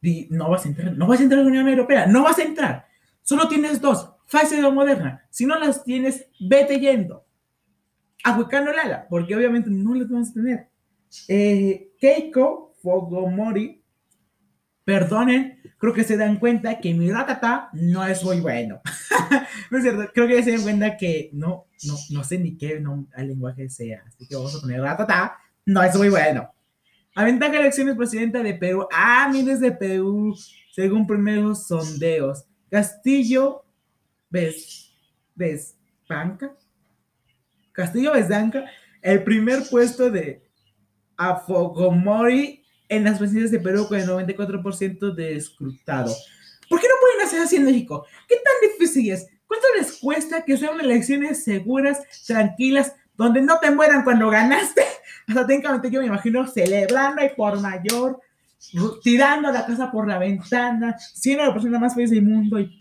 Y 0.00 0.28
no 0.30 0.48
vas 0.50 0.64
a 0.64 0.68
entrar, 0.68 0.96
no 0.96 1.06
vas 1.06 1.20
a 1.20 1.22
entrar 1.22 1.40
a 1.40 1.42
la 1.44 1.50
Unión 1.50 1.68
Europea, 1.68 2.06
no 2.06 2.24
vas 2.24 2.38
a 2.38 2.42
entrar. 2.42 2.86
Solo 3.22 3.46
tienes 3.48 3.80
dos, 3.80 4.13
Pfizer 4.26 4.64
o 4.64 4.72
Moderna. 4.72 5.26
Si 5.30 5.46
no 5.46 5.58
las 5.58 5.84
tienes, 5.84 6.26
vete 6.40 6.78
yendo. 6.78 7.24
A 8.24 8.38
Lala, 8.38 9.06
porque 9.08 9.36
obviamente 9.36 9.68
no 9.70 9.94
las 9.94 10.08
vamos 10.08 10.30
a 10.30 10.32
tener. 10.32 10.68
Eh, 11.28 11.90
Keiko 11.98 12.74
Fogomori, 12.82 13.82
perdonen, 14.84 15.60
creo 15.78 15.92
que 15.92 16.04
se 16.04 16.16
dan 16.16 16.38
cuenta 16.38 16.78
que 16.78 16.94
mi 16.94 17.10
ratata 17.10 17.68
no 17.72 18.04
es 18.06 18.24
muy 18.24 18.40
bueno. 18.40 18.80
no 19.70 19.78
es 19.78 19.84
cierto, 19.84 20.10
creo 20.14 20.26
que 20.26 20.42
se 20.42 20.52
dan 20.52 20.62
cuenta 20.62 20.96
que 20.96 21.30
no, 21.32 21.66
no, 21.84 21.94
no 22.10 22.24
sé 22.24 22.38
ni 22.38 22.56
qué 22.56 22.80
no, 22.80 23.06
el 23.16 23.28
lenguaje 23.28 23.68
sea. 23.68 24.02
Así 24.06 24.26
que 24.26 24.36
vamos 24.36 24.56
a 24.56 24.60
poner 24.60 24.80
ratata, 24.80 25.36
no 25.66 25.82
es 25.82 25.94
muy 25.96 26.08
bueno. 26.08 26.50
Aventaja 27.14 27.60
elecciones 27.60 27.96
presidenta 27.96 28.42
de 28.42 28.54
Perú. 28.54 28.88
Ah, 28.92 29.28
miles 29.30 29.60
de 29.60 29.70
Perú, 29.70 30.34
según 30.72 31.06
primeros 31.06 31.66
sondeos. 31.66 32.44
Castillo, 32.68 33.63
¿ves? 34.34 34.90
¿Ves? 35.36 35.76
¿Banca? 36.08 36.56
Castillo 37.70 38.12
Besanca, 38.12 38.64
el 39.00 39.22
primer 39.22 39.62
puesto 39.70 40.10
de 40.10 40.42
Afogomori 41.16 42.64
en 42.88 43.04
las 43.04 43.18
presidencias 43.18 43.52
de 43.52 43.60
Perú 43.60 43.86
con 43.86 43.98
el 43.98 44.08
94% 44.08 45.14
de 45.14 45.36
escrutado. 45.36 46.12
¿Por 46.68 46.80
qué 46.80 46.88
no 46.88 46.94
pueden 47.00 47.24
hacer 47.24 47.42
así 47.42 47.56
en 47.56 47.64
México? 47.64 48.06
¿Qué 48.28 48.34
tan 48.36 48.70
difícil 48.70 49.12
es? 49.12 49.28
¿Cuánto 49.46 49.66
les 49.78 49.98
cuesta 49.98 50.44
que 50.44 50.56
sean 50.56 50.80
elecciones 50.80 51.44
seguras, 51.44 52.02
tranquilas, 52.26 52.92
donde 53.16 53.40
no 53.40 53.60
te 53.60 53.70
mueran 53.70 54.02
cuando 54.02 54.30
ganaste? 54.30 54.82
Hasta 55.28 55.46
técnicamente 55.46 55.92
yo 55.92 56.00
me 56.00 56.06
imagino 56.06 56.44
celebrando 56.48 57.24
y 57.24 57.28
por 57.36 57.60
mayor, 57.60 58.20
tirando 59.00 59.52
la 59.52 59.64
casa 59.64 59.92
por 59.92 60.08
la 60.08 60.18
ventana, 60.18 60.96
siendo 60.98 61.44
la 61.44 61.52
persona 61.52 61.78
más 61.78 61.94
feliz 61.94 62.10
del 62.10 62.22
mundo 62.22 62.58
y 62.58 62.76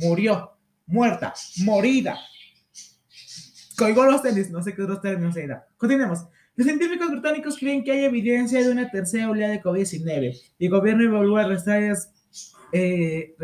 murió, 0.00 0.52
muerta, 0.86 1.34
morida. 1.64 2.18
Colgó 3.76 4.04
los 4.04 4.22
tenis, 4.22 4.50
no 4.50 4.62
sé 4.62 4.74
qué 4.74 4.82
otros 4.82 5.00
términos 5.00 5.36
era. 5.36 5.66
Continuemos. 5.76 6.26
Los 6.56 6.66
científicos 6.66 7.10
británicos 7.10 7.56
creen 7.56 7.82
que 7.82 7.92
hay 7.92 8.04
evidencia 8.04 8.62
de 8.62 8.70
una 8.70 8.90
tercera 8.90 9.30
oleada 9.30 9.52
de 9.52 9.62
COVID-19 9.62 10.38
y 10.58 10.66
el 10.66 10.70
gobierno 10.70 11.04
evalúa 11.04 11.46
las 11.46 11.64
eh, 12.72 13.34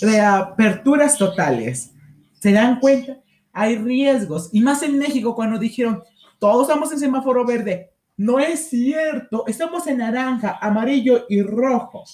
reaperturas 0.00 1.18
totales. 1.18 1.92
¿Se 2.38 2.52
dan 2.52 2.80
cuenta? 2.80 3.18
Hay 3.52 3.76
riesgos. 3.76 4.48
Y 4.52 4.62
más 4.62 4.82
en 4.82 4.98
México 4.98 5.34
cuando 5.34 5.58
dijeron, 5.58 6.02
todos 6.38 6.68
estamos 6.68 6.90
en 6.92 7.00
semáforo 7.00 7.44
verde. 7.44 7.90
No 8.16 8.38
es 8.38 8.70
cierto. 8.70 9.44
Estamos 9.46 9.86
en 9.86 9.98
naranja, 9.98 10.58
amarillo 10.60 11.26
y 11.28 11.42
rojo. 11.42 12.04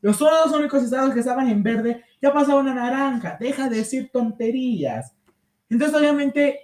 Los 0.00 0.16
son 0.16 0.32
los 0.44 0.52
únicos 0.58 0.82
estados 0.82 1.14
que 1.14 1.20
estaban 1.20 1.48
en 1.48 1.62
verde 1.62 2.02
ya 2.22 2.32
pasaron 2.32 2.68
a 2.68 2.74
naranja. 2.74 3.36
Deja 3.38 3.68
de 3.68 3.78
decir 3.78 4.10
tonterías. 4.12 5.12
Entonces, 5.68 5.98
obviamente, 5.98 6.60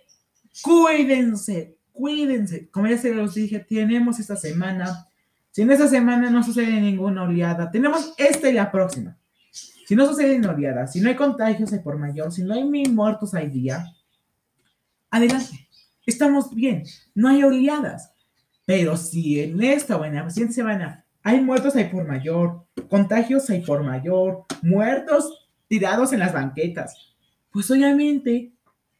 cuídense, 0.62 1.76
cuídense. 1.92 2.70
Como 2.70 2.86
ya 2.86 2.96
se 2.96 3.12
los 3.12 3.34
dije, 3.34 3.58
tenemos 3.58 4.20
esta 4.20 4.36
semana. 4.36 5.08
Si 5.50 5.62
en 5.62 5.72
esta 5.72 5.88
semana 5.88 6.30
no 6.30 6.44
sucede 6.44 6.80
ninguna 6.80 7.24
oleada, 7.24 7.70
tenemos 7.70 8.14
esta 8.16 8.48
y 8.48 8.52
la 8.52 8.70
próxima. 8.70 9.18
Si 9.50 9.96
no 9.96 10.06
sucede 10.06 10.32
ninguna 10.32 10.54
oleada, 10.54 10.86
si 10.86 11.00
no 11.00 11.08
hay 11.08 11.16
contagios 11.16 11.72
hay 11.72 11.80
por 11.80 11.98
mayor, 11.98 12.30
si 12.30 12.44
no 12.44 12.54
hay 12.54 12.62
mil 12.62 12.94
muertos 12.94 13.34
al 13.34 13.50
día, 13.50 13.84
adelante. 15.10 15.68
Estamos 16.06 16.54
bien, 16.54 16.84
no 17.14 17.28
hay 17.28 17.42
oleadas. 17.42 18.12
Pero 18.64 18.96
si 18.96 19.40
en 19.40 19.62
esta 19.62 19.96
o 19.96 20.04
en 20.04 20.14
la 20.14 20.30
siguiente 20.30 20.54
semana 20.54 21.04
hay 21.22 21.40
muertos 21.40 21.74
hay 21.74 21.84
por 21.84 22.06
mayor, 22.06 22.66
contagios 22.88 23.48
hay 23.50 23.62
por 23.62 23.82
mayor, 23.82 24.44
muertos 24.62 25.47
tirados 25.68 26.12
en 26.12 26.20
las 26.20 26.32
banquetas, 26.32 27.14
pues 27.50 27.70
obviamente 27.70 28.52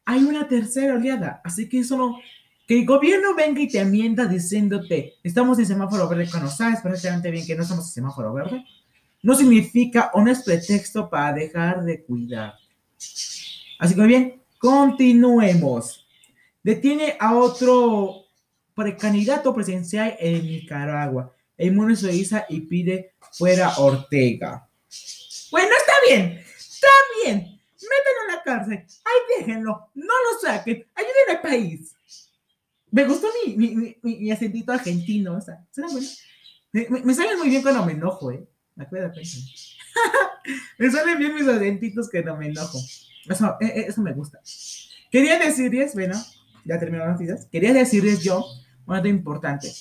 hay 0.05 0.25
una 0.25 0.47
tercera 0.47 0.95
oleada. 0.95 1.41
Así 1.45 1.69
que 1.69 1.81
eso 1.81 1.97
no, 1.97 2.19
que 2.67 2.79
el 2.79 2.87
gobierno 2.87 3.35
venga 3.35 3.61
y 3.61 3.69
te 3.69 3.81
amienda 3.81 4.27
diciéndote, 4.27 5.15
estamos 5.23 5.59
en 5.59 5.67
semáforo 5.67 6.09
verde 6.09 6.29
cuando 6.31 6.51
sabes 6.51 6.81
perfectamente 6.81 7.31
bien 7.31 7.47
que 7.47 7.55
no 7.55 7.63
estamos 7.63 7.87
en 7.87 7.93
semáforo 7.93 8.33
verde, 8.33 8.65
no 9.23 9.35
significa 9.35 10.11
o 10.15 10.23
no 10.23 10.31
es 10.31 10.43
pretexto 10.43 11.09
para 11.09 11.33
dejar 11.33 11.83
de 11.83 12.05
cuidar. 12.05 12.55
Así 13.79 13.95
que 13.95 14.03
bien, 14.03 14.43
continuemos. 14.59 16.07
detiene 16.63 17.17
a 17.19 17.35
otro 17.35 18.27
precandidato 18.75 19.55
presidencial 19.55 20.17
en 20.19 20.45
Nicaragua. 20.45 21.35
El 21.57 21.73
mundo 21.73 21.97
se 21.97 22.15
y 22.49 22.61
pide 22.61 23.15
fuera 23.33 23.79
Ortega. 23.79 24.69
Bueno, 25.51 25.69
está 25.77 25.93
bien, 26.07 26.43
está 26.79 26.89
bien. 27.25 27.61
Métanlo 27.81 28.23
en 28.23 28.37
la 28.37 28.43
cárcel. 28.43 28.85
Ay, 29.05 29.39
déjenlo. 29.39 29.91
No 29.95 30.07
lo 30.07 30.41
saquen. 30.41 30.87
Ayuden 30.95 31.37
al 31.37 31.41
país. 31.41 31.95
Me 32.91 33.05
gustó 33.05 33.29
mi, 33.45 33.57
mi, 33.57 33.75
mi, 33.75 33.97
mi 34.03 34.31
acentito 34.31 34.73
argentino. 34.73 35.37
O 35.37 35.41
sea, 35.41 35.65
¿será 35.71 35.89
bueno? 35.89 36.07
Me, 36.73 36.89
me, 36.89 37.01
me 37.03 37.15
sale 37.15 37.37
muy 37.37 37.49
bien 37.49 37.63
cuando 37.63 37.85
me 37.85 37.93
enojo, 37.93 38.31
¿eh? 38.33 38.47
Acuerdo, 38.77 39.13
me 40.79 40.91
salen 40.91 41.19
bien 41.19 41.35
mis 41.35 41.49
acentitos 41.49 42.09
que 42.09 42.23
no 42.23 42.37
me 42.37 42.47
enojo. 42.47 42.79
Eso, 43.29 43.57
eh, 43.61 43.67
eh, 43.67 43.85
eso 43.89 44.01
me 44.01 44.13
gusta. 44.13 44.41
Quería 45.11 45.39
decirles, 45.39 45.95
bueno, 45.95 46.15
ya 46.65 46.79
terminó 46.79 47.05
las 47.05 47.15
noticias. 47.15 47.47
Quería 47.51 47.73
decirles 47.73 48.23
yo 48.23 48.45
un 48.87 48.95
dato 48.95 49.09
importante. 49.09 49.73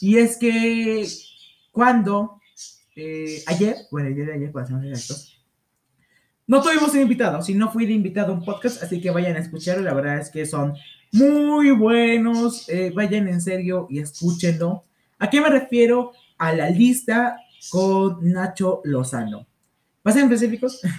Y 0.00 0.18
es 0.18 0.36
que 0.36 1.06
cuando 1.72 2.40
eh, 2.96 3.42
ayer, 3.46 3.76
bueno, 3.90 4.08
el 4.08 4.14
día 4.14 4.24
de 4.26 4.34
ayer, 4.34 4.52
para 4.52 4.66
ser 4.66 4.76
más 4.76 4.84
exactos, 4.86 5.33
no 6.46 6.62
tuvimos 6.62 6.92
un 6.92 7.00
invitado, 7.00 7.42
si 7.42 7.54
no 7.54 7.72
fui 7.72 7.86
de 7.86 7.92
invitado 7.92 8.32
a 8.32 8.36
un 8.36 8.44
podcast, 8.44 8.82
así 8.82 9.00
que 9.00 9.10
vayan 9.10 9.36
a 9.36 9.38
escucharlo. 9.38 9.82
La 9.82 9.94
verdad 9.94 10.18
es 10.18 10.30
que 10.30 10.44
son 10.44 10.74
muy 11.12 11.70
buenos. 11.70 12.68
Eh, 12.68 12.92
vayan 12.94 13.28
en 13.28 13.40
serio 13.40 13.86
y 13.88 14.00
escúchenlo. 14.00 14.84
¿A 15.18 15.30
qué 15.30 15.40
me 15.40 15.48
refiero? 15.48 16.12
A 16.36 16.52
la 16.52 16.68
lista 16.68 17.36
con 17.70 18.18
Nacho 18.30 18.82
Lozano. 18.84 19.46
¿Vas 20.02 20.16
a 20.16 20.20
ser 20.20 20.24
específicos? 20.24 20.80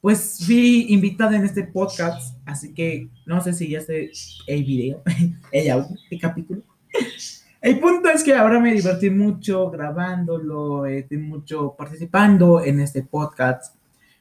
Pues 0.00 0.44
fui 0.46 0.86
invitado 0.90 1.32
en 1.32 1.44
este 1.44 1.64
podcast, 1.64 2.38
así 2.46 2.72
que 2.72 3.08
no 3.26 3.40
sé 3.40 3.52
si 3.52 3.68
ya 3.68 3.80
sé 3.80 4.12
el 4.46 4.62
video, 4.62 5.02
el 5.52 5.70
audio, 5.70 5.96
el 6.08 6.20
capítulo. 6.20 6.62
El 7.60 7.80
punto 7.80 8.08
es 8.08 8.22
que 8.22 8.32
ahora 8.32 8.60
me 8.60 8.72
divertí 8.72 9.10
mucho 9.10 9.68
grabándolo, 9.68 10.86
estoy 10.86 11.18
mucho 11.18 11.74
participando 11.76 12.62
en 12.64 12.78
este 12.78 13.02
podcast. 13.02 13.74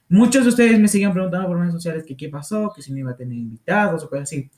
Muchos 0.09 0.43
de 0.43 0.49
ustedes 0.49 0.79
me 0.79 0.87
siguen 0.87 1.11
preguntando 1.11 1.47
por 1.47 1.59
redes 1.59 1.73
sociales 1.73 2.05
que 2.05 2.15
qué 2.15 2.29
pasó, 2.29 2.71
que 2.73 2.81
si 2.81 2.91
no 2.91 2.99
iba 2.99 3.11
a 3.11 3.17
tener 3.17 3.37
invitados 3.37 4.03
o 4.03 4.09
cosas 4.09 4.23
así. 4.23 4.49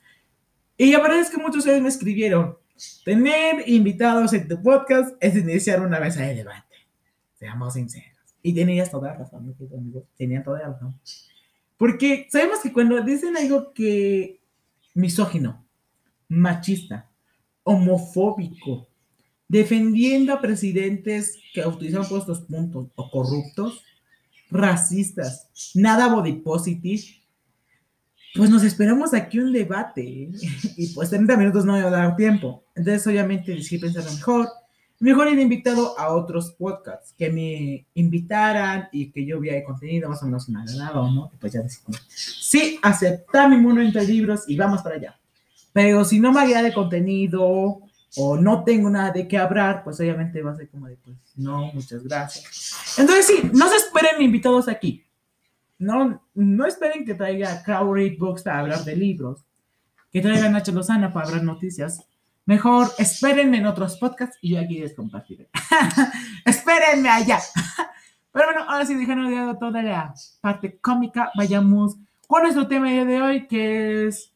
Y 0.77 0.91
la 0.91 0.99
verdad 0.99 1.19
es 1.19 1.29
que 1.29 1.37
muchos 1.37 1.55
de 1.55 1.59
ustedes 1.59 1.81
me 1.81 1.89
escribieron, 1.89 2.57
tener 3.03 3.67
invitados 3.67 4.31
en 4.33 4.47
tu 4.47 4.61
podcast 4.61 5.15
es 5.19 5.35
iniciar 5.35 5.81
una 5.81 5.99
mesa 5.99 6.21
de 6.21 6.35
debate. 6.35 6.75
Seamos 7.33 7.73
sinceros. 7.73 8.09
Y 8.41 8.53
tenías 8.53 8.91
toda 8.91 9.13
razón, 9.13 9.47
mi 9.47 9.53
querido 9.53 9.77
amigo. 9.77 10.07
Tenían 10.17 10.43
toda 10.43 10.59
razón. 10.59 10.99
Porque 11.77 12.27
sabemos 12.29 12.59
que 12.59 12.71
cuando 12.71 13.01
dicen 13.01 13.35
algo 13.35 13.73
que 13.73 14.41
misógino, 14.93 15.65
machista, 16.27 17.09
homofóbico, 17.63 18.87
defendiendo 19.47 20.33
a 20.33 20.41
presidentes 20.41 21.37
que 21.53 21.65
utilizan 21.65 22.07
por 22.07 22.19
estos 22.19 22.41
puntos 22.41 22.87
o 22.95 23.09
corruptos, 23.09 23.83
racistas, 24.49 25.49
nada 25.75 26.13
body 26.13 26.33
positive, 26.33 27.03
pues 28.35 28.49
nos 28.49 28.63
esperamos 28.63 29.13
aquí 29.13 29.39
un 29.39 29.51
debate 29.51 30.29
y 30.77 30.87
pues 30.93 31.09
30 31.09 31.35
minutos 31.37 31.65
no 31.65 31.73
me 31.73 31.81
va 31.81 31.87
a 31.87 31.91
dar 31.91 32.15
tiempo. 32.15 32.63
Entonces 32.75 33.05
obviamente 33.07 33.53
decidí 33.53 33.81
pensarlo 33.81 34.11
mejor 34.13 34.49
mejor 34.99 35.29
ir 35.29 35.39
invitado 35.39 35.97
a 35.97 36.09
otros 36.13 36.51
podcasts 36.51 37.13
que 37.17 37.29
me 37.29 37.87
invitaran 37.93 38.89
y 38.91 39.11
que 39.11 39.25
yo 39.25 39.39
viera 39.39 39.57
el 39.57 39.63
contenido 39.63 40.09
más 40.09 40.21
o 40.21 40.25
menos 40.25 40.49
me 40.49 40.59
agradaba, 40.59 41.09
¿no? 41.09 41.31
Y 41.33 41.37
pues 41.37 41.53
ya 41.53 41.61
decía, 41.61 41.83
sí, 42.09 42.79
aceptar 42.81 43.49
mi 43.49 43.57
mundo 43.57 43.81
entre 43.81 44.05
libros 44.05 44.43
y 44.47 44.57
vamos 44.57 44.81
para 44.81 44.95
allá. 44.95 45.19
Pero 45.71 46.03
si 46.03 46.19
no 46.19 46.31
me 46.31 46.41
agrada 46.41 46.67
el 46.67 46.73
contenido 46.73 47.81
o 48.17 48.38
no 48.38 48.63
tengo 48.63 48.89
nada 48.89 49.12
de 49.12 49.28
qué 49.28 49.38
hablar, 49.38 49.84
pues 49.84 50.00
obviamente 50.00 50.41
va 50.41 50.52
a 50.52 50.56
ser 50.56 50.69
como 50.69 50.88
de, 50.88 50.98
pues 50.98 51.17
no, 51.36 51.72
muchas 51.74 52.04
gracias. 52.04 52.98
Entonces 52.98 53.28
sí, 53.28 53.52
no 53.54 53.69
se 53.69 53.78
esperen 53.78 54.22
invitados 54.22 54.67
aquí. 54.67 55.06
No, 55.78 56.22
no 56.34 56.65
esperen 56.65 57.06
que 57.06 57.13
traiga 57.13 57.63
Crowley 57.63 58.17
Books 58.17 58.43
para 58.43 58.60
hablar 58.60 58.84
de 58.84 58.95
libros, 58.95 59.45
que 60.12 60.22
traiga 60.22 60.50
Nacho 60.50 60.72
Lozana 60.72 61.13
para 61.13 61.28
hablar 61.28 61.43
noticias. 61.43 62.06
Mejor 62.45 62.88
espérenme 62.98 63.58
en 63.58 63.67
otros 63.67 63.98
podcasts 63.98 64.38
y 64.41 64.52
yo 64.56 64.60
aquí 64.60 64.80
les 64.80 64.93
compartiré. 64.93 65.50
espérenme 66.45 67.10
allá. 67.10 67.39
Pero 68.32 68.45
bueno, 68.45 68.65
ahora 68.67 68.86
sí, 68.86 68.95
dejando 68.95 69.30
de 69.30 69.56
toda 69.60 69.82
la 69.82 70.13
parte 70.41 70.78
cómica, 70.80 71.32
vayamos 71.36 71.95
con 72.28 72.43
nuestro 72.43 72.67
tema 72.67 72.89
de 72.89 73.22
hoy, 73.22 73.48
que 73.48 74.08
es 74.08 74.32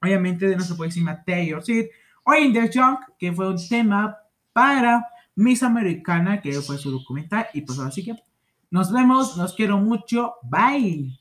obviamente 0.00 0.46
de 0.46 0.56
nuestro 0.56 0.76
poesía 0.76 1.22
Taylor 1.26 1.62
Swift, 1.64 1.88
Hoy 2.30 2.44
in 2.44 2.52
the 2.52 2.70
Junk, 2.70 3.00
que 3.18 3.32
fue 3.32 3.48
un 3.48 3.56
tema 3.56 4.14
para 4.52 5.02
Miss 5.34 5.62
Americana, 5.62 6.42
que 6.42 6.52
fue 6.60 6.76
su 6.76 6.90
documental. 6.90 7.46
Y 7.54 7.62
pues 7.62 7.78
así 7.78 8.04
que 8.04 8.22
nos 8.70 8.92
vemos, 8.92 9.38
los 9.38 9.54
quiero 9.54 9.78
mucho, 9.78 10.34
bye. 10.42 11.18